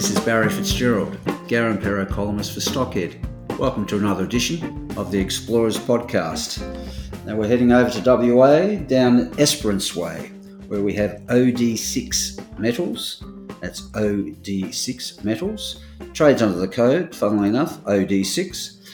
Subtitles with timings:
[0.00, 1.12] This is Barry Fitzgerald,
[1.46, 3.18] Garimpeiro columnist for Stockhead.
[3.58, 6.62] Welcome to another edition of the Explorers Podcast.
[7.26, 10.28] Now we're heading over to WA down Esperance Way,
[10.68, 13.22] where we have OD6 Metals.
[13.60, 15.82] That's OD6 Metals.
[16.14, 18.88] Trades under the code, funnily enough, OD6.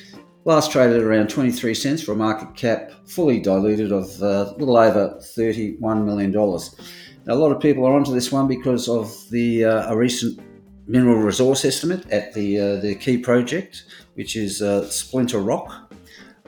[0.45, 4.77] Last traded around 23 cents for a market cap fully diluted of uh, a little
[4.77, 6.33] over $31 million.
[6.33, 10.41] Now, a lot of people are onto this one because of the uh, a recent
[10.87, 15.93] mineral resource estimate at the uh, the key project, which is uh, Splinter Rock,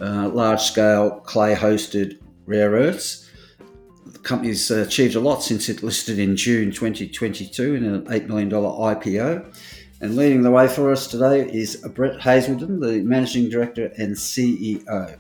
[0.00, 3.28] uh, large scale clay hosted rare earths.
[4.06, 8.50] The company's achieved a lot since it listed in June 2022 in an $8 million
[8.50, 9.55] IPO.
[10.00, 15.19] And leading the way for us today is Brett Hazelden, the Managing Director and CEO.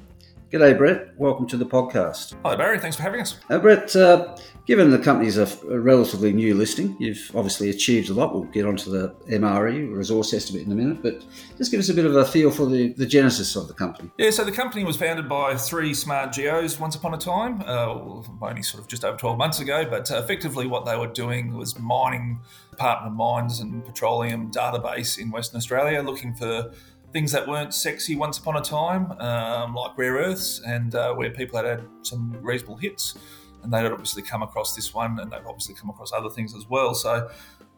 [0.50, 1.12] G'day, Brett.
[1.18, 2.34] Welcome to the podcast.
[2.42, 2.78] Hi, Barry.
[2.78, 3.38] Thanks for having us.
[3.50, 8.14] Uh, Brett, uh, given the company's a, a, relatively new listing, you've obviously achieved a
[8.14, 8.32] lot.
[8.32, 11.22] We'll get onto the MRE resource estimate in a minute, but
[11.58, 14.10] just give us a bit of a feel for the, the genesis of the company.
[14.16, 18.22] Yeah, so the company was founded by three smart geos once upon a time, uh,
[18.40, 21.52] only sort of just over 12 months ago, but uh, effectively what they were doing
[21.58, 26.72] was mining Department of Mines and Petroleum database in Western Australia, looking for
[27.12, 31.30] things that weren't sexy once upon a time, um, like rare earths, and uh, where
[31.30, 33.14] people had had some reasonable hits.
[33.62, 36.68] And they'd obviously come across this one, and they've obviously come across other things as
[36.68, 36.94] well.
[36.94, 37.28] So,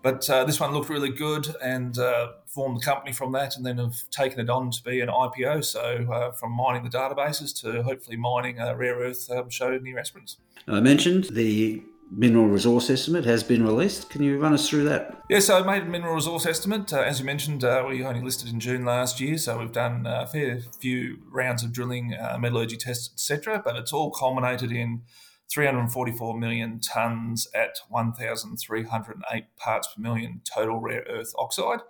[0.02, 3.64] but uh, this one looked really good, and uh, formed the company from that, and
[3.64, 5.64] then have taken it on to be an IPO.
[5.64, 9.98] So, uh, from mining the databases to hopefully mining a rare earth um, show near
[9.98, 10.36] Esperance.
[10.68, 14.10] I mentioned the mineral resource estimate has been released.
[14.10, 15.22] Can you run us through that?
[15.28, 16.92] Yeah, so I made a mineral resource estimate.
[16.92, 20.06] Uh, as you mentioned, uh, we only listed in June last year, so we've done
[20.06, 23.62] a fair few rounds of drilling, uh, metallurgy tests, etc.
[23.64, 25.02] But it's all culminated in
[25.52, 31.80] 344 million tonnes at 1,308 parts per million total rare earth oxide.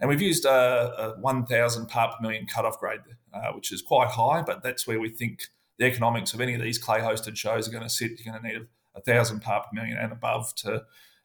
[0.00, 3.00] And we've used a, a 1,000 part per million cutoff grade,
[3.32, 5.48] uh, which is quite high, but that's where we think
[5.78, 8.12] the economics of any of these clay hosted shows are going to sit.
[8.18, 10.82] You're going to need a thousand part per million and above to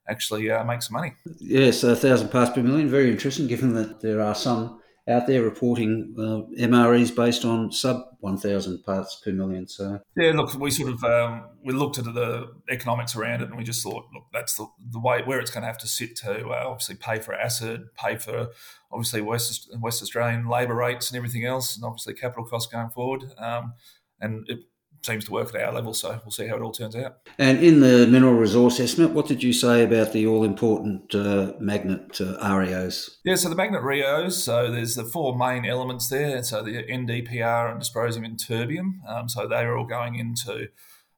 [0.08, 1.14] actually uh, make some money.
[1.40, 2.90] Yes, a thousand parts per million.
[2.90, 8.04] Very interesting, given that there are some out there reporting uh, MREs based on sub
[8.20, 9.68] 1,000 parts per million.
[9.68, 13.58] So yeah, look, we sort of um, we looked at the economics around it, and
[13.58, 16.16] we just thought, look, that's the, the way where it's going to have to sit
[16.18, 18.50] to uh, obviously pay for acid, pay for
[18.92, 23.24] obviously West West Australian labour rates and everything else, and obviously capital costs going forward.
[23.38, 23.74] Um,
[24.22, 24.60] and it,
[25.02, 25.94] seems to work at our level.
[25.94, 27.18] So we'll see how it all turns out.
[27.38, 31.54] And in the mineral resource estimate, what did you say about the all important uh,
[31.60, 33.18] magnet uh, REOs?
[33.24, 36.44] Yeah, so the magnet REOs, so there's the four main elements there.
[36.44, 39.08] So the NdPr and dysprosium and terbium.
[39.08, 40.68] Um, so they are all going into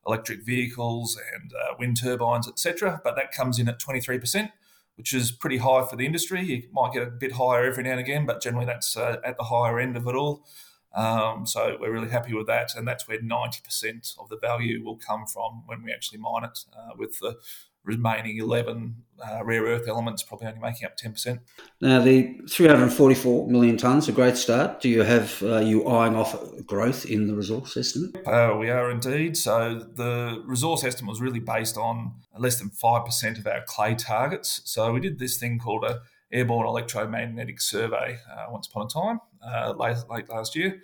[0.06, 3.02] electric vehicles and uh, wind turbines, etc.
[3.04, 4.52] But that comes in at 23%.
[4.98, 6.44] Which is pretty high for the industry.
[6.44, 9.36] You might get a bit higher every now and again, but generally that's uh, at
[9.38, 10.46] the higher end of it all.
[10.94, 14.98] Um, so we're really happy with that, and that's where 90% of the value will
[14.98, 17.38] come from when we actually mine it, uh, with the
[17.84, 21.40] remaining 11 uh, rare earth elements probably only making up 10%.
[21.80, 24.82] Now, the 344 million tonnes, a great start.
[24.82, 26.36] Do you have uh, you eyeing off
[26.66, 28.16] growth in the resource estimate?
[28.28, 29.36] Uh, we are indeed.
[29.36, 34.62] So the resource estimate was really based on less than 5% of our clay targets.
[34.66, 36.02] So we did this thing called a
[36.32, 40.82] airborne electromagnetic survey uh, once upon a time, uh, late, late last year.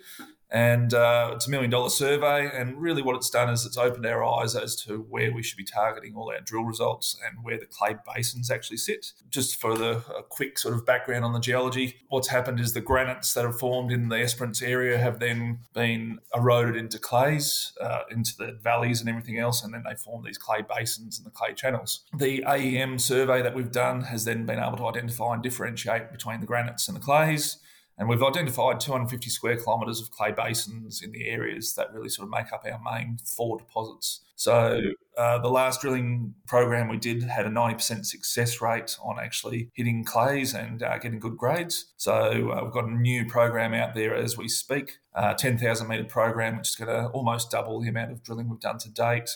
[0.50, 2.50] And uh, it's a million dollar survey.
[2.52, 5.58] And really, what it's done is it's opened our eyes as to where we should
[5.58, 9.12] be targeting all our drill results and where the clay basins actually sit.
[9.28, 13.34] Just for the quick sort of background on the geology, what's happened is the granites
[13.34, 18.36] that have formed in the Esperance area have then been eroded into clays, uh, into
[18.36, 19.62] the valleys and everything else.
[19.62, 22.04] And then they form these clay basins and the clay channels.
[22.16, 26.40] The AEM survey that we've done has then been able to identify and differentiate between
[26.40, 27.58] the granites and the clays
[27.98, 32.26] and we've identified 250 square kilometres of clay basins in the areas that really sort
[32.26, 34.20] of make up our main four deposits.
[34.36, 34.80] So
[35.16, 40.04] uh, the last drilling program we did had a 90% success rate on actually hitting
[40.04, 41.86] clays and uh, getting good grades.
[41.96, 46.04] So uh, we've got a new program out there as we speak, a 10,000 metre
[46.04, 49.30] program, which is going to almost double the amount of drilling we've done to date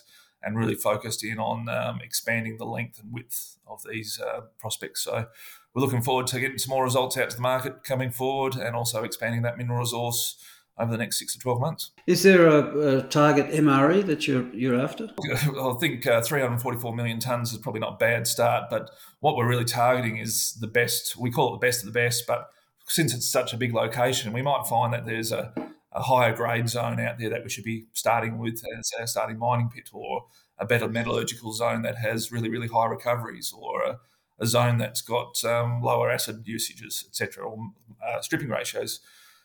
[0.45, 5.03] and really focused in on um, expanding the length and width of these uh, prospects.
[5.03, 5.27] So
[5.75, 8.77] we're looking forward to getting some more results out to the market coming forward and
[8.77, 10.37] also expanding that mineral resource
[10.79, 11.91] over the next six to 12 months.
[12.07, 15.09] Is there a, a target MRE that you're, you're after?
[15.33, 18.91] I think uh, 344 million tonnes is probably not a bad start, but
[19.21, 21.17] what we're really targeting is the best.
[21.17, 22.49] We call it the best of the best, but
[22.87, 25.53] since it's such a big location, we might find that there's a,
[25.93, 29.39] a higher grade zone out there that we should be starting with as our starting
[29.39, 30.27] mining pit or
[30.59, 33.99] a better metallurgical zone that has really, really high recoveries or a,
[34.43, 37.71] a zone that's got um, lower acid usages, etc., or
[38.07, 39.01] uh, stripping ratios.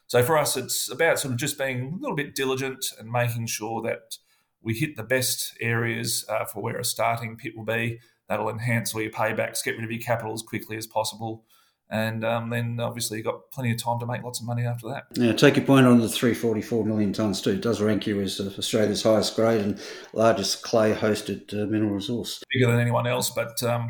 [0.07, 3.45] So for us, it's about sort of just being a little bit diligent and making
[3.45, 4.17] sure that
[4.61, 7.99] we hit the best areas uh, for where a starting pit will be.
[8.27, 11.45] That'll enhance all your paybacks, get rid of your capital as quickly as possible.
[11.89, 14.89] And um, then obviously you've got plenty of time to make lots of money after
[14.89, 15.03] that.
[15.13, 17.51] Yeah, take your point on the 344 million tonnes too.
[17.51, 19.79] It does rank you as uh, Australia's highest grade and
[20.11, 22.43] largest clay hosted uh, mineral resource.
[22.51, 23.89] Bigger than anyone else, but um,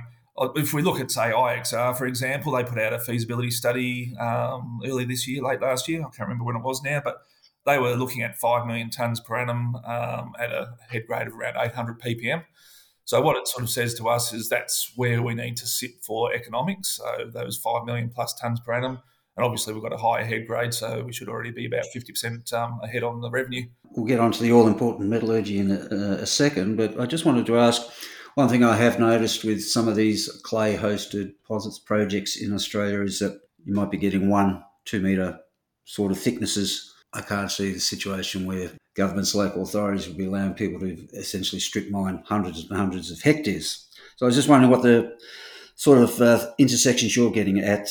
[0.55, 4.79] if we look at, say, IXR, for example, they put out a feasibility study um,
[4.85, 6.01] early this year, late last year.
[6.01, 7.21] I can't remember when it was now, but
[7.65, 11.33] they were looking at 5 million tonnes per annum um, at a head grade of
[11.33, 12.43] around 800 ppm.
[13.05, 16.03] So, what it sort of says to us is that's where we need to sit
[16.03, 16.97] for economics.
[16.97, 18.99] So, those 5 million plus tonnes per annum.
[19.35, 22.53] And obviously, we've got a higher head grade, so we should already be about 50%
[22.53, 23.65] um, ahead on the revenue.
[23.95, 27.23] We'll get on to the all important metallurgy in a, a second, but I just
[27.23, 27.81] wanted to ask
[28.37, 33.01] one thing I have noticed with some of these clay hosted deposits projects in Australia
[33.01, 35.39] is that you might be getting one, two metre
[35.85, 36.93] sort of thicknesses.
[37.13, 41.59] I can't see the situation where governments, local authorities would be allowing people to essentially
[41.59, 43.87] strip mine hundreds and hundreds of hectares.
[44.17, 45.17] So I was just wondering what the
[45.73, 47.89] sort of uh, intersections you're getting at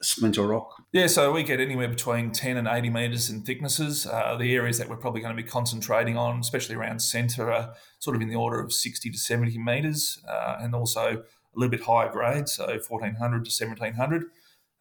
[0.00, 0.82] Splinter Rock?
[0.92, 4.06] Yeah, so we get anywhere between 10 and 80 metres in thicknesses.
[4.06, 7.74] Uh, the areas that we're probably going to be concentrating on, especially around centre, are
[7.98, 11.24] sort of in the order of 60 to 70 metres uh, and also
[11.58, 14.24] a little bit higher grade, so 1400 to 1700.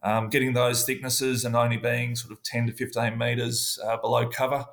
[0.03, 4.29] Um, getting those thicknesses and only being sort of 10 to 15 metres uh, below
[4.29, 4.65] cover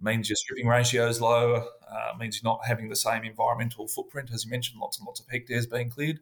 [0.00, 4.30] means your stripping ratio is lower, uh, means you're not having the same environmental footprint,
[4.32, 6.20] as you mentioned, lots and lots of hectares being cleared.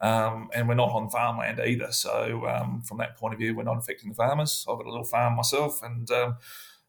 [0.00, 1.90] Um, and we're not on farmland either.
[1.90, 4.66] So um, from that point of view, we're not affecting the farmers.
[4.68, 6.36] I've got a little farm myself, and um,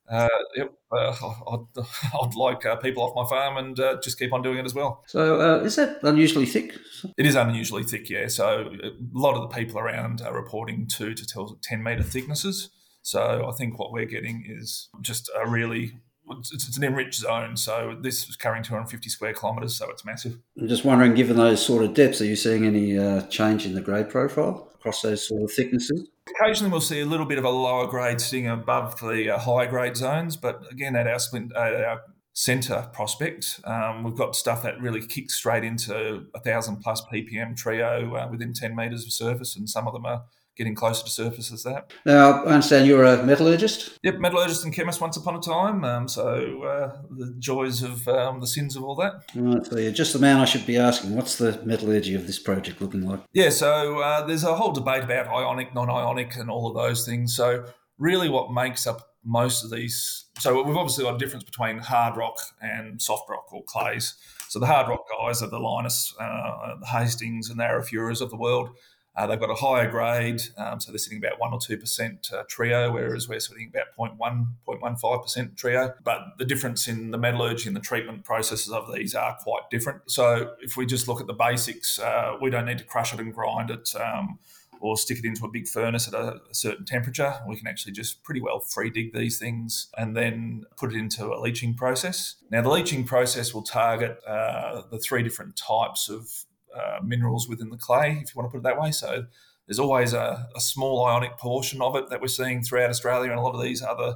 [0.10, 1.16] uh, yep, uh,
[1.52, 1.84] I'd,
[2.22, 4.74] I'd, like uh, people off my farm and uh, just keep on doing it as
[4.74, 5.04] well.
[5.08, 6.74] So uh, is that unusually thick?
[7.18, 8.28] It is unusually thick, yeah.
[8.28, 12.70] So a lot of the people around are reporting two to ten metre thicknesses.
[13.02, 16.00] So I think what we're getting is just a really
[16.32, 17.56] it's, it's, an enriched zone.
[17.58, 20.38] So this is carrying 250 square kilometres, so it's massive.
[20.60, 23.74] I'm just wondering, given those sort of depths, are you seeing any uh, change in
[23.74, 26.10] the grade profile across those sort of thicknesses?
[26.30, 29.66] Occasionally, we'll see a little bit of a lower grade sitting above the uh, high
[29.66, 31.20] grade zones, but again, at our,
[31.56, 32.02] at our
[32.34, 37.58] centre prospect, um, we've got stuff that really kicks straight into a thousand plus ppm
[37.58, 40.24] TREO uh, within 10 metres of surface, and some of them are
[40.58, 41.92] getting closer to surface as that.
[42.06, 44.00] Now, I understand you're a metallurgist?
[44.04, 45.84] Yep, metallurgist and chemist once upon a time.
[45.84, 49.24] Um, so uh, the joys of um, the sins of all that.
[49.36, 51.16] Right, so you're just the man I should be asking.
[51.16, 53.22] What's the metallurgy of this project looking like?
[53.34, 57.06] Yeah, so uh, there's a whole debate about ionic, non ionic, and all of those
[57.06, 57.36] things.
[57.36, 57.66] So,
[57.98, 60.26] really, what makes up most of these.
[60.40, 64.16] So, we've obviously got a difference between hard rock and soft rock or clays.
[64.50, 68.32] So, the hard rock guys are the Lynas, uh, the Hastings, and the Arafura's of
[68.32, 68.70] the world
[69.18, 72.44] uh, they've got a higher grade, um, so they're sitting about 1 or 2% uh,
[72.48, 75.94] TREO, whereas we're sitting about 0.1, 0.15% TREO.
[76.04, 80.02] But the difference in the metallurgy and the treatment processes of these are quite different.
[80.06, 83.20] So if we just look at the basics, uh, we don't need to crush it
[83.20, 83.92] and grind it.
[84.00, 84.38] Um,
[84.80, 87.34] or stick it into a big furnace at a, a, certain temperature.
[87.48, 91.34] We can actually just pretty well free dig these things and then put it into
[91.34, 92.36] a leaching process.
[92.52, 96.46] Now, the leaching process will target uh, the three different types of
[96.78, 98.92] uh, minerals within the clay, if you want to put it that way.
[98.92, 99.26] So
[99.68, 103.40] there's always a, a, small ionic portion of it that we're seeing throughout Australia and
[103.40, 104.16] a lot of these other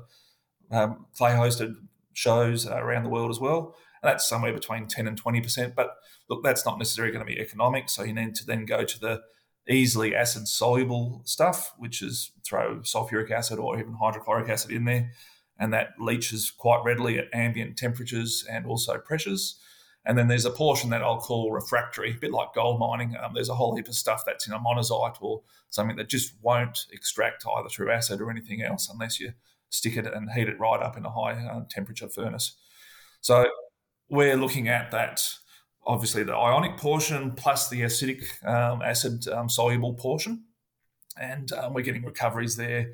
[0.72, 1.76] um, clay hosted
[2.14, 3.76] shows uh, around the world as well.
[4.02, 5.76] And that's somewhere between 10 and 20%.
[5.76, 5.92] But
[6.30, 7.90] look, that's not necessarily going to be economic.
[7.90, 9.22] So you need to then go to the
[9.70, 15.12] easily acid soluble stuff, which is throw sulfuric acid or even hydrochloric acid in there.
[15.60, 19.60] And that leaches quite readily at ambient temperatures and also pressures.
[20.06, 23.16] And then there's a portion that I'll call refractory, a bit like gold mining.
[23.22, 26.34] Um, there's a whole heap of stuff that's in a monazite or something that just
[26.42, 29.34] won't extract either through acid or anything else unless you
[29.70, 32.58] stick it and heat it right up in a high uh, temperature furnace.
[33.22, 33.46] So
[34.10, 35.24] we're looking at that,
[35.86, 40.46] obviously the ionic portion plus the acidic um, acid um, soluble portion.
[41.16, 42.94] And um, we're getting recoveries there.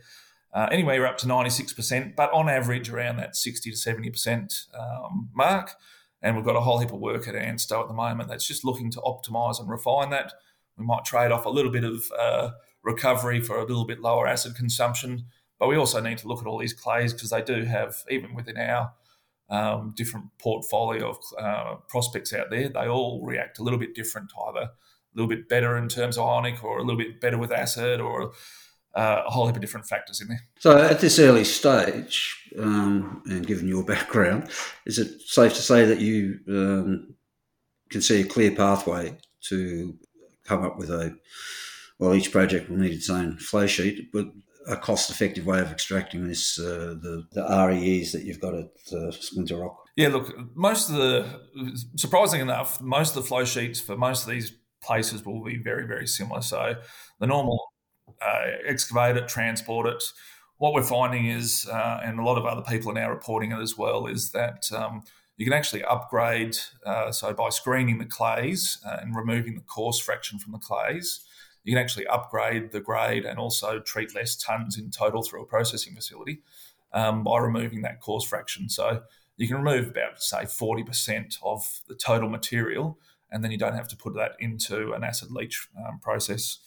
[0.53, 5.71] Uh, anywhere up to 96%, but on average around that 60 to 70% um, mark.
[6.21, 8.65] And we've got a whole heap of work at ANSTO at the moment that's just
[8.65, 10.33] looking to optimize and refine that.
[10.77, 12.51] We might trade off a little bit of uh,
[12.83, 15.25] recovery for a little bit lower acid consumption.
[15.59, 18.35] But we also need to look at all these clays because they do have, even
[18.35, 18.93] within our
[19.49, 24.31] um, different portfolio of uh, prospects out there, they all react a little bit different,
[24.47, 24.71] either a
[25.15, 28.31] little bit better in terms of ionic or a little bit better with acid or
[28.97, 30.41] uh, a whole heap of different factors in there.
[30.59, 34.49] So, at this early stage, um, and given your background,
[34.85, 37.15] is it safe to say that you um,
[37.89, 39.17] can see a clear pathway
[39.49, 39.95] to
[40.43, 41.15] come up with a
[41.99, 44.27] well, each project will need its own flow sheet, but
[44.67, 49.11] a cost-effective way of extracting this uh, the the REEs that you've got at uh,
[49.11, 49.77] Splinter Rock.
[49.95, 51.39] Yeah, look, most of the
[51.95, 55.87] surprising enough, most of the flow sheets for most of these places will be very
[55.87, 56.41] very similar.
[56.41, 56.75] So
[57.19, 57.59] the normal
[58.21, 60.03] uh, excavate it, transport it.
[60.57, 63.59] What we're finding is, uh, and a lot of other people are now reporting it
[63.59, 65.03] as well, is that um,
[65.37, 66.57] you can actually upgrade.
[66.85, 71.21] Uh, so by screening the clays uh, and removing the coarse fraction from the clays,
[71.63, 75.45] you can actually upgrade the grade and also treat less tons in total through a
[75.45, 76.41] processing facility
[76.93, 78.69] um, by removing that coarse fraction.
[78.69, 79.03] So
[79.35, 82.97] you can remove about say 40% of the total material,
[83.31, 86.59] and then you don't have to put that into an acid leach um, process.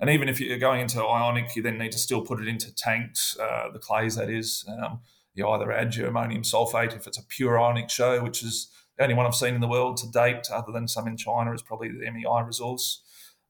[0.00, 2.74] And even if you're going into ionic, you then need to still put it into
[2.74, 4.64] tanks, uh, the clays that is.
[4.68, 5.00] Um,
[5.34, 9.04] you either add your ammonium sulfate if it's a pure ionic show, which is the
[9.04, 11.62] only one I've seen in the world to date, other than some in China, is
[11.62, 13.02] probably the MEI resource.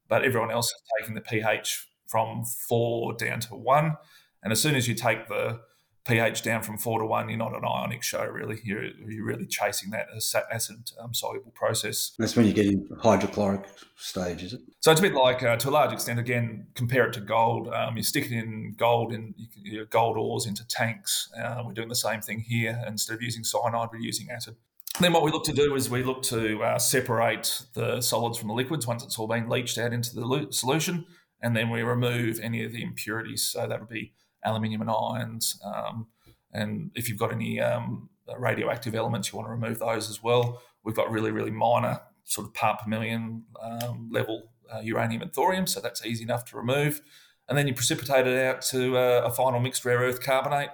[0.09, 3.97] But everyone else is taking the pH from four down to one.
[4.43, 5.61] And as soon as you take the
[6.09, 8.61] pH down from four to one, you're not an ionic show, really.
[8.65, 10.07] You're, you're really chasing that
[10.51, 12.13] acid um, soluble process.
[12.19, 14.61] That's when you get into hydrochloric stage, is it?
[14.81, 17.69] So it's a bit like, uh, to a large extent, again, compare it to gold.
[17.69, 21.31] Um, you stick it in gold in you gold ores into tanks.
[21.39, 22.83] Uh, we're doing the same thing here.
[22.87, 24.57] Instead of using cyanide, we're using acid.
[25.01, 28.49] Then what we look to do is we look to uh, separate the solids from
[28.49, 31.05] the liquids once it's all been leached out into the solution,
[31.43, 33.43] and then we remove any of the impurities.
[33.43, 35.61] So that would be aluminium and ions.
[35.65, 36.07] Um,
[36.53, 40.63] and if you've got any um, radioactive elements, you want to remove those as well.
[40.85, 45.33] We've got really, really minor sort of part per million um, level uh, uranium and
[45.33, 47.01] thorium, so that's easy enough to remove.
[47.49, 50.69] And then you precipitate it out to uh, a final mixed rare earth carbonate.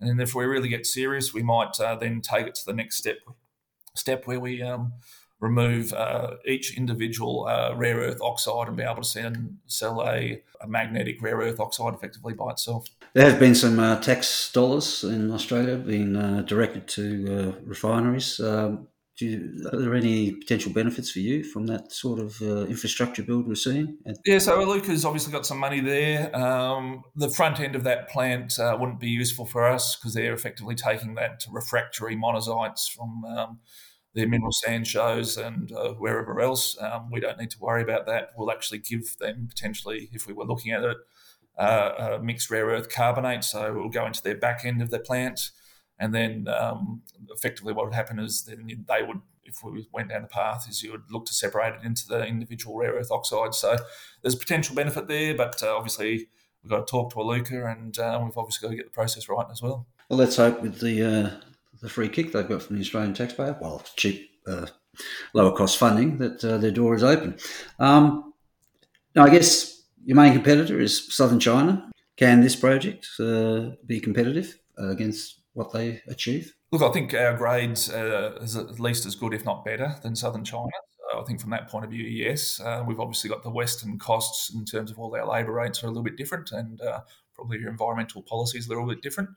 [0.00, 2.72] And then if we really get serious, we might uh, then take it to the
[2.72, 3.18] next step,
[3.94, 4.92] step where we um,
[5.40, 10.42] remove uh, each individual uh, rare earth oxide and be able to send, sell a,
[10.60, 12.86] a, magnetic rare earth oxide effectively by itself.
[13.12, 18.40] There have been some uh, tax dollars in Australia being uh, directed to uh, refineries.
[18.40, 18.88] Um,
[19.18, 23.48] you, are there any potential benefits for you from that sort of uh, infrastructure build
[23.48, 23.96] we're seeing?
[24.26, 26.36] Yeah, so Iluka's obviously got some money there.
[26.36, 30.74] Um, the front end of that plant wouldn't be useful for us because they're effectively
[30.74, 33.58] taking that refractory monazites from um,
[34.16, 36.76] their mineral sand shows and uh, wherever else.
[36.80, 38.30] Um, we don't need to worry about that.
[38.36, 40.96] We'll actually give them potentially, if we were looking at it,
[41.58, 43.44] uh, a mixed rare earth carbonate.
[43.44, 45.50] So we'll go into their back end of the plant.
[45.98, 50.22] And then um, effectively what would happen is then they would, if we went down
[50.22, 53.58] the path, is you would look to separate it into the individual rare earth oxides.
[53.58, 53.76] So
[54.22, 56.28] there's potential benefit there, but uh, obviously
[56.62, 59.28] we've got to talk to Iluka and uh, we've obviously got to get the process
[59.28, 59.86] right as well.
[60.08, 61.45] Well, let's hope with the uh,
[61.80, 64.66] the free kick they've got from the Australian taxpayer, well, cheap, uh,
[65.34, 67.36] lower cost funding, that uh, their door is open.
[67.78, 68.32] Um,
[69.14, 71.90] now, I guess your main competitor is Southern China.
[72.16, 76.54] Can this project uh, be competitive against what they achieve?
[76.72, 80.16] Look, I think our grades uh, is at least as good, if not better, than
[80.16, 80.70] Southern China.
[81.16, 82.60] I think from that point of view, yes.
[82.60, 85.86] Uh, we've obviously got the Western costs in terms of all our labour rates are
[85.86, 87.00] a little bit different, and uh,
[87.34, 89.30] probably your environmental policies are a little bit different.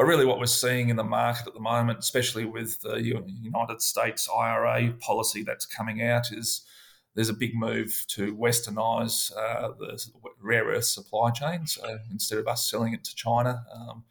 [0.00, 3.02] But really, what we're seeing in the market at the moment, especially with the
[3.42, 6.62] United States IRA policy that's coming out, is
[7.14, 10.02] there's a big move to westernise uh, the
[10.40, 11.66] rare earth supply chain.
[11.66, 14.04] So instead of us selling it to China, um,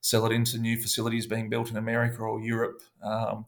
[0.00, 2.80] sell it into new facilities being built in America or Europe.
[3.02, 3.46] Um,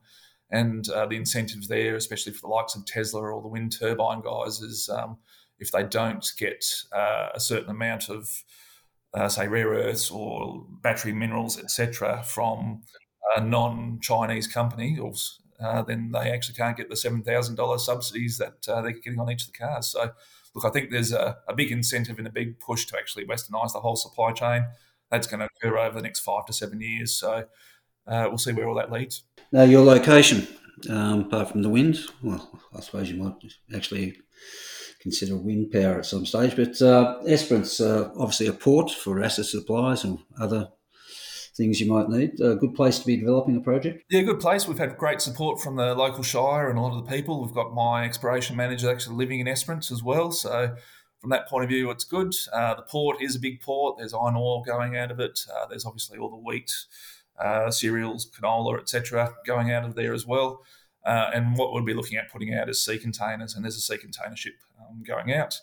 [0.50, 4.20] and uh, the incentives there, especially for the likes of Tesla or the wind turbine
[4.20, 5.18] guys, is um,
[5.60, 8.42] if they don't get uh, a certain amount of
[9.14, 12.82] uh, say rare earths or battery minerals, etc., from
[13.36, 14.98] a non-Chinese company,
[15.60, 19.20] uh, then they actually can't get the seven thousand dollars subsidies that uh, they're getting
[19.20, 19.86] on each of the cars.
[19.88, 20.10] So,
[20.54, 23.72] look, I think there's a, a big incentive and a big push to actually westernise
[23.72, 24.66] the whole supply chain.
[25.10, 27.16] That's going to occur over the next five to seven years.
[27.16, 27.46] So,
[28.06, 29.22] uh, we'll see where all that leads.
[29.52, 30.46] Now, your location,
[30.88, 33.34] um, apart from the wind, well, I suppose you might
[33.74, 34.16] actually
[35.00, 36.56] consider wind power at some stage.
[36.56, 40.68] But uh, Esperance, uh, obviously a port for acid supplies and other
[41.56, 42.40] things you might need.
[42.40, 44.02] A good place to be developing a project.
[44.10, 44.66] Yeah, good place.
[44.66, 47.42] We've had great support from the local shire and a lot of the people.
[47.42, 50.32] We've got my exploration manager actually living in Esperance as well.
[50.32, 50.74] So
[51.20, 52.34] from that point of view, it's good.
[52.52, 53.98] Uh, the port is a big port.
[53.98, 55.40] There's iron ore going out of it.
[55.54, 56.72] Uh, there's obviously all the wheat,
[57.38, 60.62] uh, cereals, canola, etc., going out of there as well.
[61.04, 63.80] Uh, and what we'll be looking at putting out is sea containers, and there's a
[63.80, 65.60] sea container ship um, going out.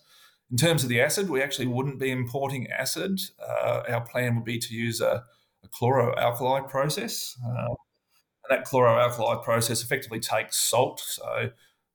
[0.51, 3.19] In terms of the acid, we actually wouldn't be importing acid.
[3.39, 5.23] Uh, our plan would be to use a,
[5.63, 7.37] a chloroalkali process.
[7.43, 11.49] Uh, and that chloroalkali process effectively takes salt, so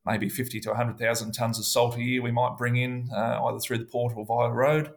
[0.07, 3.59] maybe 50 to 100,000 tonnes of salt a year we might bring in uh, either
[3.59, 4.91] through the port or via road.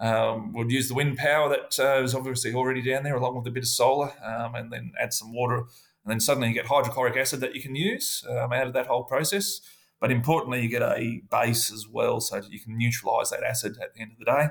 [0.00, 3.46] Um, we'll use the wind power that uh, is obviously already down there, along with
[3.46, 5.58] a bit of solar, um, and then add some water.
[5.58, 8.86] And then suddenly you get hydrochloric acid that you can use um, out of that
[8.86, 9.60] whole process.
[10.00, 13.76] But importantly, you get a base as well, so that you can neutralise that acid
[13.82, 14.48] at the end of the day.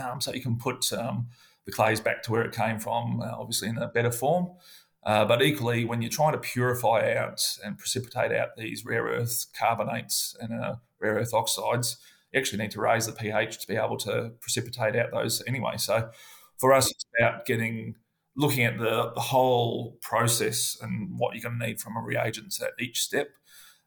[0.00, 1.26] Um, so you can put um,
[1.64, 4.50] the clays back to where it came from, uh, obviously in a better form.
[5.04, 9.46] Uh, but equally, when you're trying to purify out and precipitate out these rare earth
[9.58, 11.98] carbonates and uh, rare earth oxides,
[12.34, 15.76] you actually need to raise the pH to be able to precipitate out those anyway.
[15.76, 16.10] So
[16.58, 17.94] for us, it's about getting
[18.36, 22.60] looking at the, the whole process and what you're going to need from a reagents
[22.60, 23.28] at each step.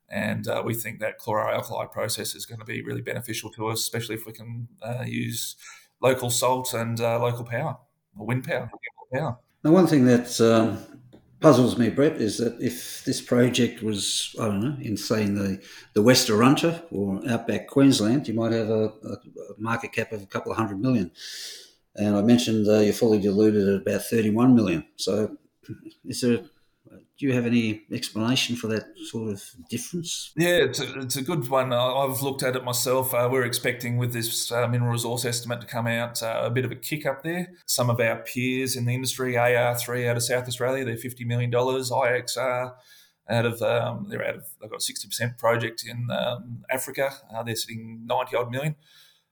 [0.10, 3.82] And uh, we think that chloroalkali process is going to be really beneficial to us,
[3.82, 5.58] especially if we can uh, use
[6.02, 7.78] local salt and uh, local power,
[8.18, 8.72] or wind power.
[9.64, 10.97] Now, one thing that um,
[11.40, 15.36] puzzles me, Brett, is that if this project was, I don't know, in say in
[15.36, 15.62] the,
[15.94, 19.18] the West Arunta or outback Queensland, you might have a, a,
[19.58, 21.12] market cap of a couple of hundred million.
[21.96, 24.86] And I mentioned uh, you're fully diluted at about 31 million.
[24.98, 25.38] So
[26.06, 26.42] is there
[27.18, 30.32] do you have any explanation for that sort of difference?
[30.36, 31.74] Yeah, it's a, it's a good one.
[31.74, 33.14] I've looked at it myself.
[33.14, 36.64] Uh, we're expecting with this uh, mineral resource estimate to come out uh, a bit
[36.64, 37.54] of a kick up there.
[37.66, 41.52] Some of our peers in the industry, AR3 out of South Australia, they're $50 million.
[41.52, 42.74] IXR
[43.30, 47.12] out of um, they're out of they've got a 60% project in um, Africa.
[47.34, 48.76] Uh, they're sitting 90 odd million.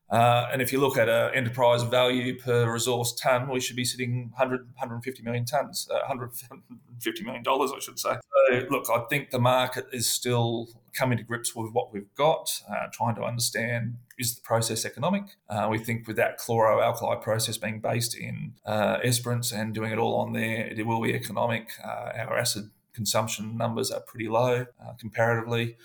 [0.09, 3.85] Uh, and if you look at an enterprise value per resource ton, we should be
[3.85, 8.11] sitting 100, 150 million tons, uh, 150 million dollars, I should say.
[8.11, 12.61] So, look, I think the market is still coming to grips with what we've got,
[12.69, 15.23] uh, trying to understand is the process economic.
[15.49, 19.97] Uh, we think with that chloroalkali process being based in uh, Esperance and doing it
[19.97, 21.69] all on there, it will be economic.
[21.83, 24.65] Uh, our acid consumption numbers are pretty low
[24.97, 25.75] comparatively.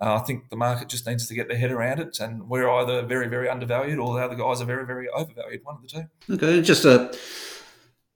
[0.00, 2.68] Uh, I think the market just needs to get their head around it, and we're
[2.68, 5.64] either very, very undervalued, or the other guys are very, very overvalued.
[5.64, 6.34] One of the two.
[6.34, 7.12] Okay, just a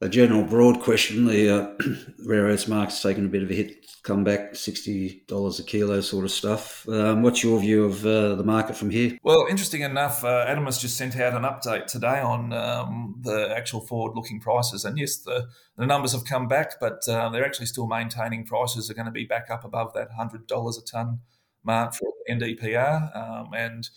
[0.03, 1.27] a general broad question.
[1.27, 1.75] The uh,
[2.27, 6.01] rare earths market's taken a bit of a hit, come back sixty dollars a kilo,
[6.01, 6.87] sort of stuff.
[6.88, 9.16] Um, what's your view of uh, the market from here?
[9.23, 13.81] Well, interesting enough, uh, Adamas just sent out an update today on um, the actual
[13.81, 17.87] forward-looking prices, and yes, the the numbers have come back, but uh, they're actually still
[17.87, 21.21] maintaining prices are going to be back up above that hundred dollars a ton
[21.64, 23.16] mark for NdPr.
[23.16, 23.88] Um, and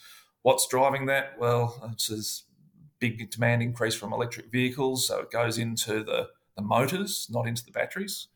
[0.41, 1.37] what's driving that?
[1.39, 2.21] Well, it's a
[2.99, 5.07] big demand increase from electric vehicles.
[5.07, 8.27] So it goes into the, the motors, not into the batteries.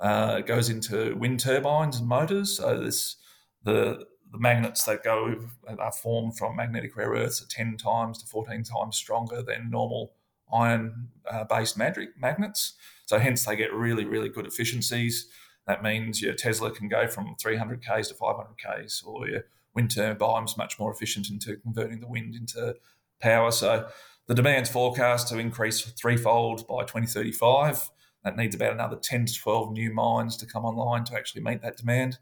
[0.00, 2.56] Uh, it goes into wind turbines and motors.
[2.56, 3.16] So this
[3.62, 5.36] the the magnets that go
[5.78, 10.12] are formed from magnetic rare earths are 10 times to 14 times stronger than normal
[10.52, 12.74] iron uh, based magnets.
[13.06, 15.28] So, hence, they get really, really good efficiencies.
[15.66, 19.42] That means your Tesla can go from 300 k's to 500 k's, or your
[19.74, 22.76] wind turbines much more efficient into converting the wind into
[23.20, 23.50] power.
[23.50, 23.88] So
[24.26, 27.90] the demand's forecast to increase threefold by 2035.
[28.24, 31.60] That needs about another 10 to 12 new mines to come online to actually meet
[31.62, 32.18] that demand.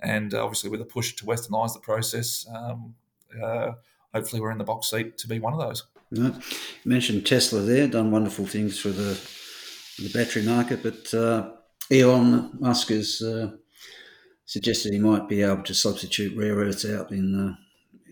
[0.00, 2.94] And uh, obviously, with a push to westernise the process, um,
[3.42, 3.72] uh,
[4.14, 5.84] hopefully we're in the box seat to be one of those.
[6.10, 6.34] You
[6.84, 9.20] mentioned Tesla there, done wonderful things for the
[9.98, 11.50] the battery market, but uh,
[11.90, 13.52] Elon Musk has uh,
[14.44, 17.56] suggested he might be able to substitute rare earths out in the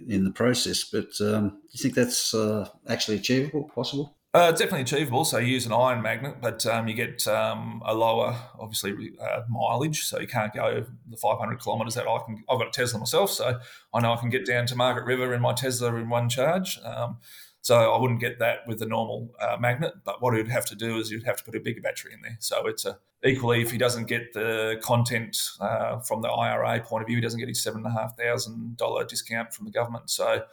[0.09, 0.85] in the process.
[0.85, 4.17] But um, do you think that's uh, actually achievable, possible?
[4.37, 5.25] Uh, definitely achievable.
[5.25, 9.41] So you use an iron magnet, but um, you get um, a lower, obviously, uh,
[9.49, 10.05] mileage.
[10.05, 12.45] So you can't go the 500 kilometres that I can.
[12.51, 13.59] I've got a Tesla myself, so
[13.95, 16.79] I know I can get down to Margaret River in my Tesla in one charge.
[16.85, 17.17] Um,
[17.67, 19.95] so I wouldn't get that with a normal uh, magnet.
[20.05, 22.23] But what you'd have to do is you'd have to put a bigger battery in
[22.23, 22.37] there.
[22.39, 27.03] So it's a equally if he doesn't get the content uh, from the IRA point
[27.03, 29.73] of view, he doesn't get his seven and a half thousand dollar discount from the
[29.73, 30.11] government.
[30.11, 30.45] So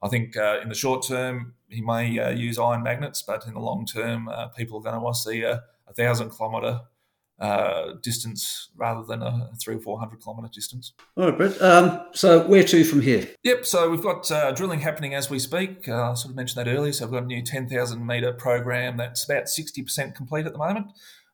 [0.00, 3.54] I think uh, in the short term he may uh, use iron magnets, but in
[3.54, 5.64] the long term, uh, people are going to want to see a,
[5.96, 6.82] thousand kilometre
[7.40, 10.92] uh, distance rather than a three or four hundred kilometre distance.
[11.16, 11.60] All right, Brett.
[11.62, 13.28] Um, so where to from here?
[13.42, 13.66] Yep.
[13.66, 15.88] So we've got uh, drilling happening as we speak.
[15.88, 16.92] Uh, I sort of mentioned that earlier.
[16.92, 20.52] So we've got a new ten thousand metre program that's about sixty percent complete at
[20.52, 20.86] the moment.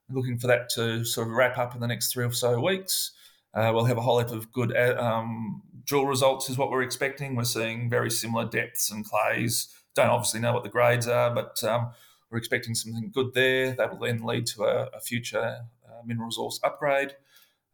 [0.09, 2.61] We're looking for that to sort of wrap up in the next three or so
[2.61, 3.13] weeks.
[3.53, 6.83] Uh, we'll have a whole heap of good uh, um, drill results, is what we're
[6.83, 7.35] expecting.
[7.35, 9.69] We're seeing very similar depths and clays.
[9.95, 11.91] Don't obviously know what the grades are, but um,
[12.31, 13.73] we're expecting something good there.
[13.73, 15.61] That will then lead to a, a future
[16.05, 17.15] mineral resource upgrade.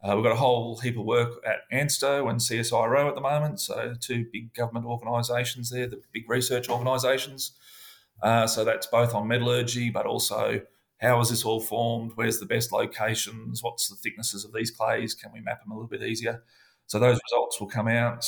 [0.02, 3.60] Uh, we've got a whole heap of work at ANSTO and CSIRO at the moment,
[3.60, 7.52] so two big government organisations there, the big research organisations.
[8.20, 10.60] Uh, so that's both on metallurgy, but also
[11.00, 12.12] how is this all formed?
[12.14, 13.62] Where's the best locations?
[13.62, 15.14] What's the thicknesses of these clays?
[15.14, 16.42] Can we map them a little bit easier?
[16.86, 18.24] So those results will come out,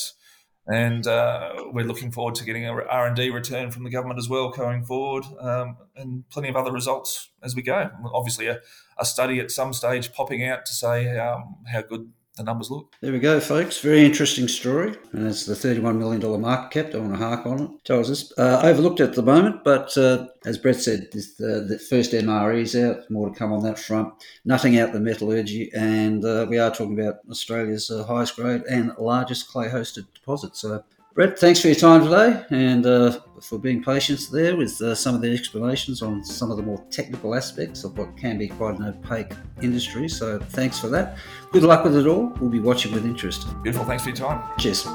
[0.67, 4.19] and uh, we're looking forward to getting a R and D return from the government
[4.19, 7.91] as well going forward, um, and plenty of other results as we go.
[8.13, 8.61] Obviously, a,
[8.99, 12.93] a study at some stage popping out to say um, how good the numbers look.
[13.01, 13.81] There we go, folks.
[13.81, 14.95] Very interesting story.
[15.13, 16.93] And it's the $31 million market cap.
[16.93, 17.71] Don't want to hark on it.
[17.85, 18.33] Tells us.
[18.37, 22.75] Uh, overlooked at the moment, but uh, as Brett said, the, the, first MRE is
[22.75, 23.09] out.
[23.11, 24.13] More to come on that front.
[24.45, 25.71] Nothing out the metallurgy.
[25.75, 30.57] And uh, we are talking about Australia's uh, highest grade and largest clay hosted deposit.
[30.57, 30.83] So
[31.15, 35.15] Brett, thanks for your time today and uh, for being patient there with uh, some
[35.15, 38.81] of the explanations on some of the more technical aspects of what can be quite
[38.81, 39.31] an opaque
[39.63, 40.09] industry.
[40.09, 41.17] So thanks for that.
[41.53, 42.33] Good luck with it all.
[42.41, 43.47] We'll be watching with interest.
[43.63, 43.87] Beautiful.
[43.87, 44.43] Thanks for your time.
[44.59, 44.89] Cheers.